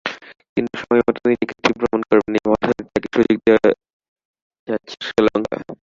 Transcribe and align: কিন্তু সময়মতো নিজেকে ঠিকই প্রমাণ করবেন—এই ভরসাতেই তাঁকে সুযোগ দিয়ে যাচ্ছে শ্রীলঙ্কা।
কিন্তু 0.53 0.73
সময়মতো 0.81 1.19
নিজেকে 1.23 1.53
ঠিকই 1.55 1.75
প্রমাণ 1.79 2.01
করবেন—এই 2.09 2.43
ভরসাতেই 2.45 2.85
তাঁকে 2.87 3.07
সুযোগ 3.15 3.37
দিয়ে 3.43 3.57
যাচ্ছে 4.67 4.95
শ্রীলঙ্কা। 5.05 5.57